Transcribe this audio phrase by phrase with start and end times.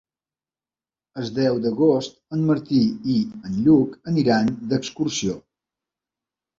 [1.23, 2.81] El deu d'agost en Martí
[3.19, 5.41] i en Lluc aniran d'excursió.